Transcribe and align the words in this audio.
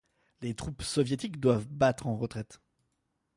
Les 0.41 0.55
troupes 0.55 0.81
soviétiques 0.81 1.39
doivent 1.39 1.67
battre 1.67 2.07
en 2.07 2.17
retraite. 2.17 2.59